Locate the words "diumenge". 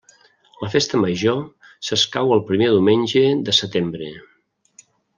2.73-3.25